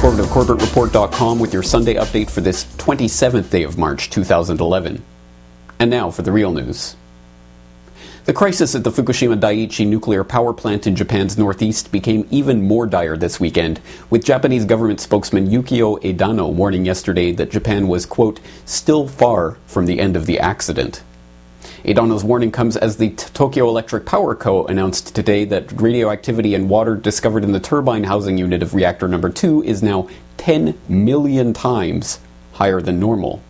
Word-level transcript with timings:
CorbettReport.com 0.00 1.38
with 1.38 1.52
your 1.52 1.62
Sunday 1.62 1.96
update 1.96 2.30
for 2.30 2.40
this 2.40 2.64
27th 2.78 3.50
day 3.50 3.64
of 3.64 3.76
March 3.76 4.08
2011. 4.08 5.02
And 5.78 5.90
now 5.90 6.10
for 6.10 6.22
the 6.22 6.32
real 6.32 6.52
news. 6.52 6.96
The 8.24 8.32
crisis 8.32 8.74
at 8.74 8.82
the 8.82 8.90
Fukushima 8.90 9.38
Daiichi 9.38 9.86
nuclear 9.86 10.24
power 10.24 10.54
plant 10.54 10.86
in 10.86 10.96
Japan's 10.96 11.36
northeast 11.36 11.92
became 11.92 12.26
even 12.30 12.62
more 12.62 12.86
dire 12.86 13.18
this 13.18 13.38
weekend, 13.38 13.78
with 14.08 14.24
Japanese 14.24 14.64
government 14.64 15.02
spokesman 15.02 15.50
Yukio 15.50 16.00
Edano 16.02 16.50
warning 16.50 16.86
yesterday 16.86 17.32
that 17.32 17.50
Japan 17.50 17.86
was, 17.86 18.06
quote, 18.06 18.40
still 18.64 19.06
far 19.06 19.58
from 19.66 19.84
the 19.84 20.00
end 20.00 20.16
of 20.16 20.24
the 20.24 20.38
accident. 20.38 21.02
Edano's 21.84 22.22
warning 22.22 22.52
comes 22.52 22.76
as 22.76 22.98
the 22.98 23.10
Tokyo 23.10 23.66
Electric 23.66 24.04
Power 24.04 24.34
Co. 24.34 24.66
announced 24.66 25.14
today 25.14 25.46
that 25.46 25.72
radioactivity 25.80 26.54
in 26.54 26.68
water 26.68 26.94
discovered 26.94 27.42
in 27.42 27.52
the 27.52 27.60
turbine 27.60 28.04
housing 28.04 28.36
unit 28.36 28.62
of 28.62 28.74
reactor 28.74 29.08
number 29.08 29.30
2 29.30 29.62
is 29.62 29.82
now 29.82 30.06
10 30.36 30.78
million 30.88 31.54
times 31.54 32.20
higher 32.52 32.82
than 32.82 33.00
normal. 33.00 33.40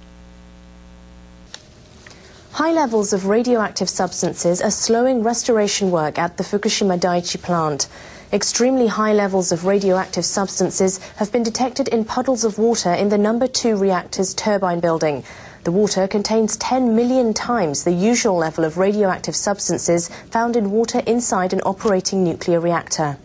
High 2.52 2.73
levels 2.73 3.12
of 3.12 3.27
radioactive 3.27 3.88
substances 3.88 4.60
are 4.60 4.71
slowing 4.71 5.24
restoration 5.24 5.91
work 5.91 6.16
at 6.16 6.37
the 6.37 6.45
Fukushima 6.45 7.01
Daiichi 7.01 7.43
plant. 7.43 7.88
Extremely 8.33 8.87
high 8.87 9.12
levels 9.12 9.51
of 9.51 9.65
radioactive 9.65 10.24
substances 10.24 10.99
have 11.16 11.33
been 11.33 11.43
detected 11.43 11.88
in 11.88 12.05
puddles 12.05 12.45
of 12.45 12.59
water 12.59 12.93
in 12.93 13.09
the 13.09 13.19
number 13.19 13.49
2 13.49 13.77
reactor's 13.77 14.35
turbine 14.35 14.79
building. 14.79 15.24
The 15.65 15.73
water 15.73 16.09
contains 16.09 16.57
10 16.57 16.97
million 16.97 17.35
times 17.35 17.85
the 17.85 17.93
usual 17.93 18.37
level 18.37 18.65
of 18.65 18.79
radioactive 18.79 19.37
substances 19.37 20.09
found 20.31 20.57
in 20.57 20.71
water 20.71 21.02
inside 21.07 21.52
an 21.52 21.61
operating 21.63 22.25
nuclear 22.25 22.61
reactor. 22.61 23.19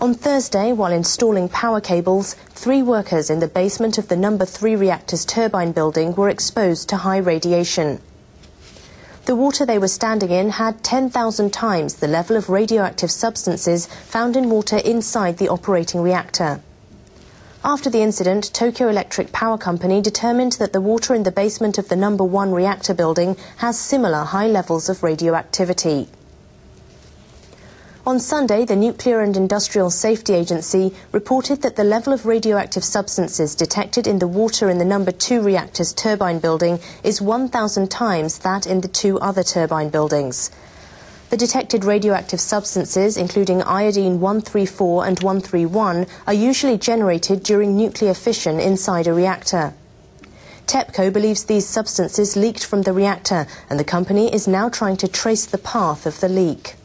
On 0.00 0.14
Thursday, 0.14 0.72
while 0.72 0.92
installing 0.92 1.48
power 1.48 1.80
cables, 1.80 2.34
three 2.50 2.82
workers 2.82 3.30
in 3.30 3.40
the 3.40 3.48
basement 3.48 3.98
of 3.98 4.08
the 4.08 4.16
number 4.16 4.44
3 4.44 4.74
reactor's 4.76 5.24
turbine 5.24 5.72
building 5.72 6.14
were 6.14 6.28
exposed 6.28 6.88
to 6.88 6.98
high 6.98 7.18
radiation. 7.18 8.00
The 9.26 9.36
water 9.36 9.64
they 9.64 9.78
were 9.78 9.88
standing 9.88 10.30
in 10.30 10.50
had 10.50 10.82
10,000 10.82 11.52
times 11.52 11.94
the 11.94 12.08
level 12.08 12.36
of 12.36 12.50
radioactive 12.50 13.10
substances 13.10 13.86
found 13.86 14.36
in 14.36 14.50
water 14.50 14.76
inside 14.78 15.38
the 15.38 15.48
operating 15.48 16.02
reactor. 16.02 16.60
After 17.66 17.88
the 17.88 18.02
incident, 18.02 18.52
Tokyo 18.52 18.88
Electric 18.88 19.32
Power 19.32 19.56
Company 19.56 20.02
determined 20.02 20.52
that 20.52 20.74
the 20.74 20.82
water 20.82 21.14
in 21.14 21.22
the 21.22 21.32
basement 21.32 21.78
of 21.78 21.88
the 21.88 21.96
number 21.96 22.22
one 22.22 22.52
reactor 22.52 22.92
building 22.92 23.38
has 23.56 23.78
similar 23.78 24.18
high 24.18 24.48
levels 24.48 24.90
of 24.90 25.02
radioactivity. 25.02 26.08
On 28.06 28.20
Sunday, 28.20 28.66
the 28.66 28.76
Nuclear 28.76 29.22
and 29.22 29.34
Industrial 29.34 29.88
Safety 29.88 30.34
Agency 30.34 30.92
reported 31.10 31.62
that 31.62 31.76
the 31.76 31.84
level 31.84 32.12
of 32.12 32.26
radioactive 32.26 32.84
substances 32.84 33.54
detected 33.54 34.06
in 34.06 34.18
the 34.18 34.28
water 34.28 34.68
in 34.68 34.76
the 34.76 34.84
number 34.84 35.10
2 35.10 35.40
reactor's 35.40 35.94
turbine 35.94 36.40
building 36.40 36.80
is 37.02 37.22
1,000 37.22 37.90
times 37.90 38.40
that 38.40 38.66
in 38.66 38.82
the 38.82 38.88
two 38.88 39.18
other 39.20 39.42
turbine 39.42 39.88
buildings. 39.88 40.50
The 41.30 41.36
detected 41.36 41.84
radioactive 41.84 42.40
substances, 42.40 43.16
including 43.16 43.62
iodine 43.62 44.20
134 44.20 45.06
and 45.06 45.20
131, 45.20 46.06
are 46.26 46.34
usually 46.34 46.78
generated 46.78 47.42
during 47.42 47.76
nuclear 47.76 48.14
fission 48.14 48.60
inside 48.60 49.06
a 49.06 49.12
reactor. 49.12 49.74
TEPCO 50.66 51.12
believes 51.12 51.44
these 51.44 51.66
substances 51.66 52.36
leaked 52.36 52.64
from 52.64 52.82
the 52.82 52.92
reactor, 52.92 53.46
and 53.68 53.78
the 53.78 53.84
company 53.84 54.32
is 54.32 54.48
now 54.48 54.68
trying 54.68 54.96
to 54.98 55.08
trace 55.08 55.44
the 55.44 55.58
path 55.58 56.06
of 56.06 56.20
the 56.20 56.28
leak. 56.28 56.76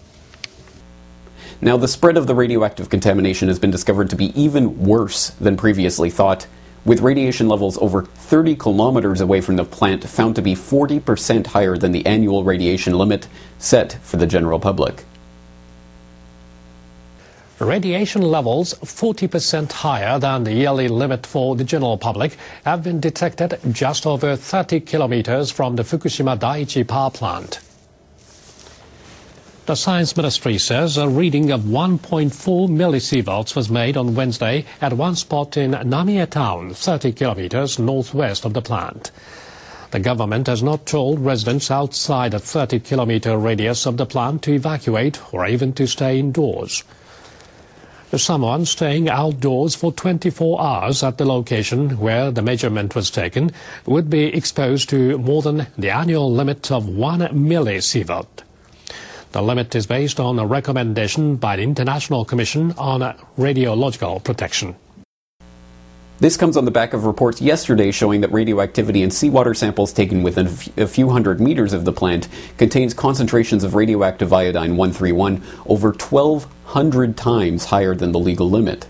Now, 1.61 1.75
the 1.77 1.87
spread 1.87 2.17
of 2.17 2.25
the 2.25 2.35
radioactive 2.35 2.89
contamination 2.89 3.49
has 3.49 3.59
been 3.59 3.71
discovered 3.71 4.09
to 4.11 4.15
be 4.15 4.39
even 4.39 4.85
worse 4.85 5.31
than 5.31 5.58
previously 5.58 6.09
thought 6.09 6.47
with 6.85 7.01
radiation 7.01 7.47
levels 7.47 7.77
over 7.79 8.03
30 8.03 8.55
kilometers 8.55 9.21
away 9.21 9.41
from 9.41 9.55
the 9.55 9.65
plant 9.65 10.03
found 10.07 10.35
to 10.35 10.41
be 10.41 10.55
40% 10.55 11.47
higher 11.47 11.77
than 11.77 11.91
the 11.91 12.05
annual 12.05 12.43
radiation 12.43 12.93
limit 12.93 13.27
set 13.57 13.93
for 14.01 14.17
the 14.17 14.27
general 14.27 14.59
public. 14.59 15.03
Radiation 17.59 18.21
levels 18.21 18.73
40% 18.75 19.69
higher 19.71 20.17
than 20.17 20.45
the 20.45 20.53
yearly 20.53 20.87
limit 20.87 21.25
for 21.25 21.57
the 21.57 21.65
general 21.65 21.97
public 21.97 22.37
have 22.63 22.83
been 22.83 23.01
detected 23.01 23.59
just 23.71 24.05
over 24.05 24.37
30 24.37 24.79
kilometers 24.79 25.51
from 25.51 25.75
the 25.75 25.83
Fukushima 25.83 26.39
Daiichi 26.39 26.87
power 26.87 27.11
plant. 27.11 27.59
The 29.69 29.75
Science 29.75 30.17
Ministry 30.17 30.57
says 30.57 30.97
a 30.97 31.07
reading 31.07 31.52
of 31.52 31.61
1.4 31.61 32.31
millisieverts 32.67 33.55
was 33.55 33.69
made 33.69 33.97
on 33.97 34.15
Wednesday 34.15 34.65
at 34.81 34.93
one 34.93 35.15
spot 35.15 35.57
in 35.57 35.73
Namie 35.73 36.27
town, 36.27 36.73
30 36.73 37.11
kilometers 37.11 37.77
northwest 37.77 38.45
of 38.45 38.55
the 38.55 38.63
plant. 38.63 39.11
The 39.91 39.99
government 39.99 40.47
has 40.47 40.63
not 40.63 40.87
told 40.87 41.19
residents 41.19 41.69
outside 41.69 42.33
a 42.33 42.39
30 42.39 42.79
kilometer 42.79 43.37
radius 43.37 43.85
of 43.85 43.97
the 43.97 44.08
plant 44.08 44.41
to 44.41 44.53
evacuate 44.53 45.21
or 45.31 45.45
even 45.45 45.73
to 45.73 45.85
stay 45.85 46.17
indoors. 46.17 46.83
Someone 48.15 48.65
staying 48.65 49.08
outdoors 49.08 49.75
for 49.75 49.91
24 49.91 50.59
hours 50.59 51.03
at 51.03 51.19
the 51.19 51.25
location 51.25 51.99
where 51.99 52.31
the 52.31 52.41
measurement 52.41 52.95
was 52.95 53.11
taken 53.11 53.52
would 53.85 54.09
be 54.09 54.35
exposed 54.35 54.89
to 54.89 55.19
more 55.19 55.43
than 55.43 55.67
the 55.77 55.91
annual 55.91 56.33
limit 56.33 56.71
of 56.71 56.89
1 56.89 57.19
millisievert. 57.19 58.48
The 59.31 59.43
limit 59.43 59.75
is 59.75 59.85
based 59.85 60.19
on 60.19 60.39
a 60.39 60.45
recommendation 60.45 61.35
by 61.35 61.57
the 61.57 61.61
International 61.61 62.25
Commission 62.25 62.73
on 62.79 63.01
Radiological 63.37 64.23
Protection. 64.23 64.75
This 66.17 66.35
comes 66.35 66.57
on 66.57 66.65
the 66.65 66.71
back 66.71 66.93
of 66.93 67.05
reports 67.05 67.39
yesterday 67.39 67.91
showing 67.91 68.21
that 68.21 68.31
radioactivity 68.31 69.03
in 69.03 69.11
seawater 69.11 69.53
samples 69.53 69.93
taken 69.93 70.23
within 70.23 70.47
a 70.77 70.87
few 70.87 71.09
hundred 71.09 71.39
meters 71.39 71.73
of 71.73 71.85
the 71.85 71.93
plant 71.93 72.27
contains 72.57 72.95
concentrations 72.95 73.63
of 73.63 73.75
radioactive 73.75 74.33
iodine 74.33 74.75
131 74.75 75.43
over 75.67 75.89
1,200 75.89 77.15
times 77.15 77.65
higher 77.65 77.93
than 77.93 78.11
the 78.11 78.19
legal 78.19 78.49
limit. 78.49 78.87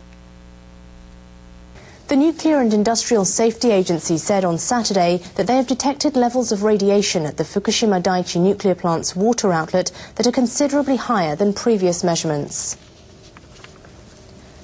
The 2.09 2.15
Nuclear 2.15 2.59
and 2.59 2.73
Industrial 2.73 3.23
Safety 3.23 3.69
Agency 3.69 4.17
said 4.17 4.43
on 4.43 4.57
Saturday 4.57 5.21
that 5.35 5.45
they 5.45 5.57
have 5.57 5.67
detected 5.67 6.15
levels 6.15 6.51
of 6.51 6.63
radiation 6.63 7.23
at 7.27 7.37
the 7.37 7.43
Fukushima 7.43 8.01
Daiichi 8.01 8.41
nuclear 8.41 8.73
plant's 8.73 9.15
water 9.15 9.53
outlet 9.53 9.91
that 10.15 10.25
are 10.25 10.31
considerably 10.31 10.95
higher 10.95 11.35
than 11.35 11.53
previous 11.53 12.03
measurements. 12.03 12.77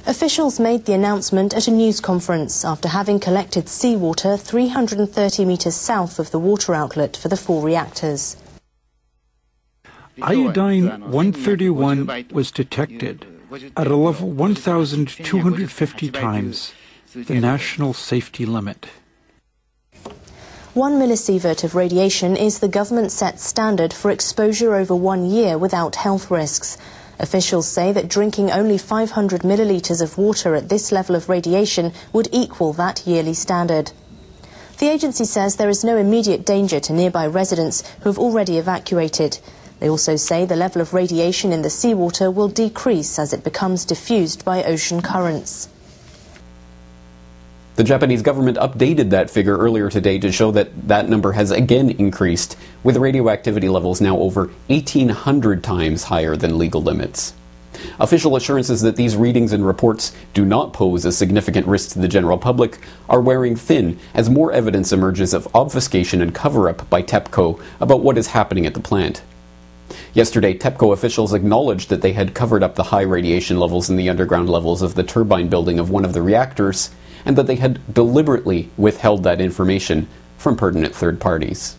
Officials 0.07 0.59
made 0.59 0.85
the 0.85 0.93
announcement 0.93 1.53
at 1.53 1.67
a 1.67 1.71
news 1.71 2.01
conference 2.01 2.65
after 2.65 2.87
having 2.87 3.19
collected 3.19 3.69
seawater 3.69 4.37
330 4.37 5.45
metres 5.45 5.75
south 5.75 6.17
of 6.17 6.31
the 6.31 6.39
water 6.39 6.73
outlet 6.73 7.15
for 7.15 7.27
the 7.27 7.37
four 7.37 7.61
reactors. 7.61 8.37
Iodine 10.19 11.11
131 11.11 12.25
was 12.31 12.49
detected 12.49 13.27
at 13.77 13.85
a 13.85 13.95
level 13.95 14.31
1,250 14.31 16.09
times 16.09 16.73
the 17.23 17.39
national 17.39 17.93
safety 17.93 18.45
limit. 18.45 18.87
One 20.73 20.99
millisievert 20.99 21.63
of 21.63 21.73
radiation 21.73 22.35
is 22.35 22.59
the 22.59 22.67
government 22.67 23.13
set 23.13 23.39
standard 23.39 23.93
for 23.93 24.11
exposure 24.11 24.75
over 24.75 24.93
one 24.93 25.25
year 25.25 25.57
without 25.57 25.95
health 25.95 26.29
risks. 26.29 26.77
Officials 27.17 27.65
say 27.69 27.93
that 27.93 28.09
drinking 28.09 28.51
only 28.51 28.77
500 28.77 29.43
millilitres 29.43 30.01
of 30.01 30.17
water 30.17 30.55
at 30.55 30.67
this 30.67 30.91
level 30.91 31.15
of 31.15 31.29
radiation 31.29 31.93
would 32.11 32.27
equal 32.33 32.73
that 32.73 33.07
yearly 33.07 33.33
standard. 33.33 33.93
The 34.79 34.89
agency 34.89 35.23
says 35.23 35.55
there 35.55 35.69
is 35.69 35.85
no 35.85 35.95
immediate 35.95 36.45
danger 36.45 36.81
to 36.81 36.91
nearby 36.91 37.25
residents 37.27 37.87
who 38.01 38.09
have 38.09 38.19
already 38.19 38.57
evacuated. 38.57 39.39
They 39.79 39.89
also 39.89 40.17
say 40.17 40.43
the 40.43 40.57
level 40.57 40.81
of 40.81 40.93
radiation 40.93 41.53
in 41.53 41.61
the 41.61 41.69
seawater 41.69 42.29
will 42.29 42.49
decrease 42.49 43.17
as 43.17 43.31
it 43.31 43.45
becomes 43.45 43.85
diffused 43.85 44.43
by 44.43 44.65
ocean 44.65 45.01
currents. 45.01 45.69
The 47.75 47.83
Japanese 47.83 48.21
government 48.21 48.57
updated 48.57 49.09
that 49.09 49.29
figure 49.29 49.57
earlier 49.57 49.89
today 49.89 50.17
to 50.19 50.31
show 50.31 50.49
that 50.51 50.87
that 50.87 51.09
number 51.09 51.33
has 51.33 51.51
again 51.51 51.89
increased, 51.89 52.55
with 52.83 52.95
radioactivity 52.95 53.67
levels 53.67 53.99
now 53.99 54.17
over 54.17 54.45
1,800 54.67 55.61
times 55.61 56.05
higher 56.05 56.37
than 56.37 56.57
legal 56.57 56.81
limits. 56.81 57.33
Official 57.99 58.37
assurances 58.37 58.81
that 58.81 58.95
these 58.95 59.17
readings 59.17 59.51
and 59.51 59.67
reports 59.67 60.15
do 60.33 60.45
not 60.45 60.71
pose 60.71 61.03
a 61.03 61.11
significant 61.11 61.67
risk 61.67 61.91
to 61.91 61.99
the 61.99 62.07
general 62.07 62.37
public 62.37 62.79
are 63.09 63.19
wearing 63.19 63.57
thin 63.57 63.99
as 64.13 64.29
more 64.29 64.53
evidence 64.53 64.93
emerges 64.93 65.33
of 65.33 65.53
obfuscation 65.53 66.21
and 66.21 66.33
cover 66.33 66.69
up 66.69 66.89
by 66.89 67.03
TEPCO 67.03 67.61
about 67.81 67.99
what 67.99 68.17
is 68.17 68.27
happening 68.27 68.65
at 68.65 68.73
the 68.73 68.79
plant. 68.79 69.21
Yesterday, 70.13 70.57
TEPCO 70.57 70.93
officials 70.93 71.33
acknowledged 71.33 71.89
that 71.89 72.01
they 72.01 72.13
had 72.13 72.33
covered 72.33 72.63
up 72.63 72.75
the 72.75 72.83
high 72.83 73.01
radiation 73.01 73.59
levels 73.59 73.89
in 73.89 73.97
the 73.97 74.09
underground 74.09 74.49
levels 74.49 74.81
of 74.81 74.95
the 74.95 75.03
turbine 75.03 75.49
building 75.49 75.77
of 75.77 75.89
one 75.89 76.05
of 76.05 76.13
the 76.13 76.21
reactors 76.21 76.89
and 77.25 77.37
that 77.37 77.47
they 77.47 77.55
had 77.55 77.93
deliberately 77.93 78.69
withheld 78.77 79.23
that 79.23 79.41
information 79.41 80.07
from 80.37 80.55
pertinent 80.55 80.95
third 80.95 81.19
parties. 81.19 81.77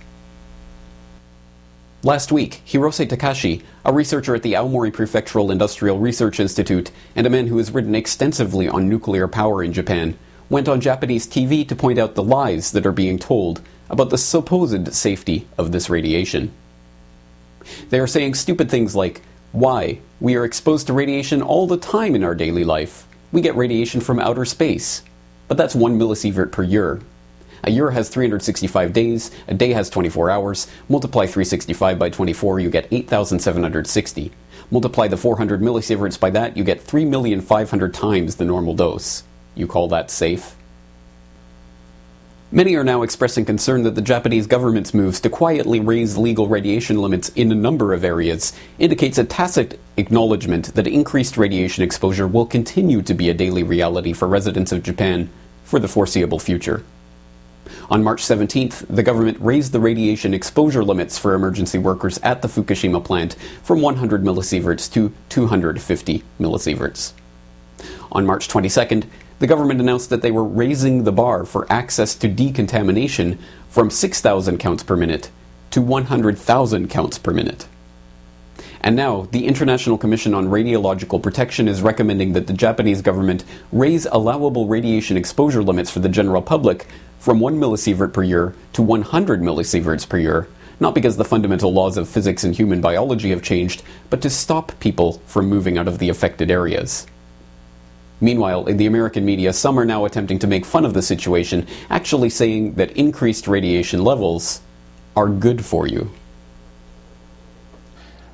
Last 2.03 2.31
week, 2.31 2.63
Hirose 2.67 3.09
Takashi, 3.09 3.63
a 3.85 3.93
researcher 3.93 4.35
at 4.35 4.43
the 4.43 4.53
Aomori 4.53 4.93
Prefectural 4.93 5.51
Industrial 5.51 5.99
Research 5.99 6.39
Institute 6.39 6.91
and 7.17 7.27
a 7.27 7.31
man 7.31 7.47
who 7.47 7.59
has 7.59 7.73
written 7.73 7.95
extensively 7.95 8.69
on 8.69 8.89
nuclear 8.89 9.27
power 9.27 9.63
in 9.63 9.73
Japan, 9.73 10.17
went 10.49 10.69
on 10.69 10.81
Japanese 10.81 11.27
TV 11.27 11.67
to 11.67 11.75
point 11.75 11.99
out 11.99 12.15
the 12.15 12.23
lies 12.23 12.73
that 12.73 12.87
are 12.87 12.93
being 12.93 13.19
told 13.19 13.61
about 13.91 14.11
the 14.11 14.19
supposed 14.19 14.93
safety 14.93 15.47
of 15.59 15.73
this 15.73 15.91
radiation. 15.91 16.53
They 17.91 17.99
are 17.99 18.07
saying 18.07 18.35
stupid 18.35 18.71
things 18.71 18.95
like, 18.95 19.23
why? 19.53 20.01
We 20.21 20.37
are 20.37 20.45
exposed 20.45 20.87
to 20.87 20.93
radiation 20.93 21.43
all 21.43 21.67
the 21.67 21.77
time 21.77 22.15
in 22.15 22.23
our 22.23 22.35
daily 22.35 22.65
life. 22.65 23.07
We 23.33 23.41
get 23.41 23.57
radiation 23.57 24.01
from 24.01 24.21
outer 24.21 24.45
space. 24.45 25.03
But 25.49 25.57
that's 25.57 25.75
1 25.75 25.99
millisievert 25.99 26.53
per 26.53 26.63
year. 26.63 27.01
A 27.65 27.71
year 27.71 27.91
has 27.91 28.09
365 28.09 28.93
days, 28.93 29.31
a 29.49 29.55
day 29.55 29.73
has 29.73 29.91
24 29.91 30.31
hours. 30.31 30.69
Multiply 30.89 31.27
365 31.27 31.99
by 31.99 32.11
24, 32.11 32.61
you 32.61 32.71
get 32.71 32.89
8,760. 32.93 34.33
Multiply 34.71 35.09
the 35.09 35.17
400 35.17 35.61
millisieverts 35.61 36.19
by 36.19 36.31
that, 36.31 36.57
you 36.57 36.65
get 36.65 36.81
3,500 36.81 37.95
times 37.95 38.37
the 38.37 38.45
normal 38.45 38.75
dose. 38.75 39.25
You 39.55 39.67
call 39.67 39.89
that 39.89 40.11
safe? 40.11 40.55
Many 42.57 42.75
are 42.77 42.85
now 42.85 43.03
expressing 43.03 43.45
concern 43.45 43.83
that 43.83 43.97
the 43.97 44.01
Japanese 44.01 44.47
government's 44.47 44.95
moves 44.95 45.21
to 45.21 45.29
quietly 45.29 45.79
raise 45.79 46.17
legal 46.17 46.49
radiation 46.49 46.97
limits 46.97 47.29
in 47.37 47.53
a 47.53 47.55
number 47.55 47.93
of 47.93 48.03
areas 48.03 48.55
indicates 48.79 49.19
a 49.19 49.25
tacit 49.25 49.79
acknowledgement 49.99 50.75
that 50.75 50.87
increased 50.87 51.37
radiation 51.37 51.85
exposure 51.85 52.27
will 52.27 52.47
continue 52.47 53.03
to 53.03 53.13
be 53.13 53.29
a 53.29 53.35
daily 53.35 53.63
reality 53.63 54.15
for 54.15 54.27
residents 54.27 54.73
of 54.73 54.83
Japan 54.83 55.29
for 55.65 55.79
the 55.79 55.87
foreseeable 55.87 56.39
future. 56.39 56.83
On 57.91 58.03
March 58.03 58.23
17th, 58.23 58.87
the 58.89 59.03
government 59.03 59.37
raised 59.39 59.73
the 59.73 59.81
radiation 59.81 60.33
exposure 60.33 60.83
limits 60.83 61.19
for 61.19 61.35
emergency 61.35 61.77
workers 61.77 62.17
at 62.23 62.41
the 62.41 62.49
Fukushima 62.49 63.05
plant 63.05 63.35
from 63.63 63.83
100 63.83 64.25
millisieverts 64.25 64.91
to 64.95 65.13
250 65.29 66.23
millisieverts. 66.41 67.13
On 68.11 68.25
March 68.25 68.49
22nd, 68.49 69.05
the 69.39 69.47
government 69.47 69.81
announced 69.81 70.11
that 70.11 70.23
they 70.23 70.31
were 70.31 70.45
raising 70.45 71.05
the 71.05 71.13
bar 71.13 71.45
for 71.45 71.71
access 71.71 72.15
to 72.15 72.29
decontamination 72.29 73.39
from 73.69 73.91
6,000 73.91 74.59
counts 74.59 74.83
per 74.83 74.97
minute 74.97 75.31
to 75.71 75.83
100,000 75.83 76.89
counts 76.89 77.19
per 77.19 77.33
minute. 77.33 77.67
And 78.81 78.95
now, 78.95 79.29
the 79.33 79.47
International 79.47 79.99
Commission 79.99 80.33
on 80.33 80.47
Radiological 80.47 81.23
Protection 81.23 81.67
is 81.67 81.83
recommending 81.83 82.33
that 82.35 82.47
the 82.47 82.53
Japanese 82.53 83.03
government 83.03 83.45
raise 83.73 84.07
allowable 84.07 84.69
radiation 84.69 85.17
exposure 85.17 85.63
limits 85.63 85.91
for 85.91 85.99
the 85.99 86.09
general 86.09 86.41
public 86.41 86.87
from 87.19 87.41
1 87.41 87.59
millisievert 87.59 88.13
per 88.13 88.23
year 88.23 88.55
to 88.73 88.83
100 88.83 89.43
millisieverts 89.43 90.09
per 90.09 90.19
year, 90.19 90.49
not 90.79 90.95
because 90.95 91.17
the 91.17 91.25
fundamental 91.25 91.73
laws 91.73 91.97
of 91.97 92.09
physics 92.09 92.45
and 92.45 92.55
human 92.55 92.81
biology 92.81 93.31
have 93.31 93.43
changed, 93.43 93.83
but 94.09 94.23
to 94.23 94.31
stop 94.31 94.79
people 94.79 95.21
from 95.27 95.49
moving 95.49 95.77
out 95.77 95.89
of 95.89 95.99
the 95.99 96.09
affected 96.09 96.51
areas. 96.51 97.07
Meanwhile, 98.21 98.67
in 98.67 98.79
the 98.79 98.87
American 98.87 99.25
media, 99.25 99.53
some 99.53 99.79
are 99.79 99.85
now 99.85 100.05
attempting 100.07 100.39
to 100.39 100.47
make 100.47 100.65
fun 100.65 100.85
of 100.85 100.95
the 100.95 101.03
situation, 101.03 101.67
actually 101.91 102.31
saying 102.31 102.75
that 102.75 102.93
increased 102.93 103.47
radiation 103.47 104.03
levels 104.03 104.63
are 105.15 105.29
good 105.29 105.65
for 105.65 105.87
you. 105.87 106.11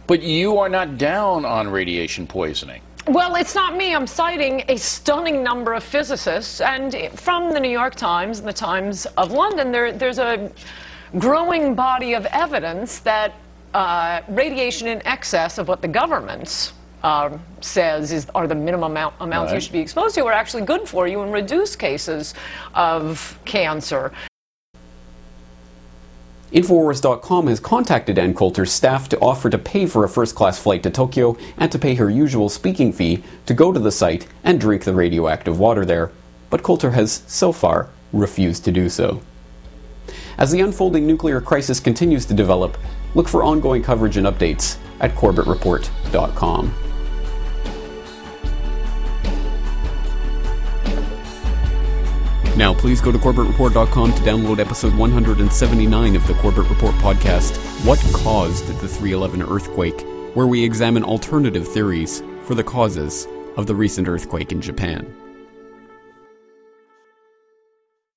But 0.06 0.22
you 0.22 0.58
are 0.58 0.68
not 0.68 0.98
down 0.98 1.44
on 1.44 1.68
radiation 1.68 2.26
poisoning. 2.26 2.82
Well, 3.08 3.34
it's 3.34 3.56
not 3.56 3.76
me. 3.76 3.94
I'm 3.94 4.06
citing 4.06 4.62
a 4.68 4.76
stunning 4.76 5.42
number 5.42 5.74
of 5.74 5.82
physicists, 5.82 6.60
and 6.60 6.94
from 7.18 7.52
the 7.52 7.58
New 7.58 7.70
York 7.70 7.96
Times 7.96 8.38
and 8.38 8.46
the 8.46 8.52
Times 8.52 9.06
of 9.16 9.32
London, 9.32 9.72
there, 9.72 9.90
there's 9.90 10.18
a 10.18 10.52
growing 11.18 11.74
body 11.74 12.14
of 12.14 12.26
evidence 12.26 13.00
that 13.00 13.34
uh, 13.74 14.20
radiation 14.28 14.86
in 14.86 15.04
excess 15.06 15.58
of 15.58 15.66
what 15.66 15.82
the 15.82 15.88
government's 15.88 16.72
uh, 17.02 17.36
says 17.60 18.12
is, 18.12 18.26
are 18.34 18.46
the 18.46 18.54
minimum 18.54 18.92
amount, 18.92 19.14
amounts 19.20 19.50
right. 19.50 19.56
you 19.56 19.60
should 19.60 19.72
be 19.72 19.80
exposed 19.80 20.14
to 20.14 20.24
are 20.24 20.32
actually 20.32 20.64
good 20.64 20.88
for 20.88 21.06
you 21.08 21.22
and 21.22 21.32
reduce 21.32 21.76
cases 21.76 22.34
of 22.74 23.38
cancer. 23.44 24.12
Infowars.com 26.52 27.46
has 27.46 27.60
contacted 27.60 28.18
Ann 28.18 28.34
Coulter's 28.34 28.70
staff 28.70 29.08
to 29.08 29.18
offer 29.20 29.48
to 29.48 29.56
pay 29.56 29.86
for 29.86 30.04
a 30.04 30.08
first 30.08 30.34
class 30.34 30.58
flight 30.58 30.82
to 30.82 30.90
Tokyo 30.90 31.36
and 31.56 31.72
to 31.72 31.78
pay 31.78 31.94
her 31.94 32.10
usual 32.10 32.50
speaking 32.50 32.92
fee 32.92 33.24
to 33.46 33.54
go 33.54 33.72
to 33.72 33.80
the 33.80 33.90
site 33.90 34.26
and 34.44 34.60
drink 34.60 34.84
the 34.84 34.92
radioactive 34.92 35.58
water 35.58 35.86
there, 35.86 36.12
but 36.50 36.62
Coulter 36.62 36.90
has 36.90 37.22
so 37.26 37.52
far 37.52 37.88
refused 38.12 38.66
to 38.66 38.72
do 38.72 38.90
so. 38.90 39.22
As 40.36 40.50
the 40.50 40.60
unfolding 40.60 41.06
nuclear 41.06 41.40
crisis 41.40 41.80
continues 41.80 42.26
to 42.26 42.34
develop, 42.34 42.76
look 43.14 43.28
for 43.28 43.42
ongoing 43.42 43.82
coverage 43.82 44.18
and 44.18 44.26
updates 44.26 44.76
at 45.00 45.14
CorbettReport.com. 45.14 46.91
Now, 52.62 52.72
please 52.72 53.00
go 53.00 53.10
to 53.10 53.18
CorbettReport.com 53.18 54.14
to 54.14 54.22
download 54.22 54.60
episode 54.60 54.94
179 54.94 56.14
of 56.14 56.24
the 56.28 56.34
Corbett 56.34 56.68
Report 56.68 56.94
podcast, 56.94 57.56
What 57.84 57.98
Caused 58.12 58.68
the 58.68 58.86
311 58.86 59.42
Earthquake, 59.42 60.02
where 60.34 60.46
we 60.46 60.62
examine 60.62 61.02
alternative 61.02 61.66
theories 61.66 62.22
for 62.44 62.54
the 62.54 62.62
causes 62.62 63.26
of 63.56 63.66
the 63.66 63.74
recent 63.74 64.06
earthquake 64.06 64.52
in 64.52 64.60
Japan. 64.60 65.12